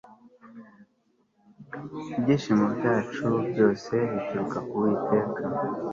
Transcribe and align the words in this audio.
ibyishimo 2.17 2.65
byacu 2.77 3.25
byose 3.49 3.93
bituruka 4.11 4.57
k'uwiteka 4.67 5.41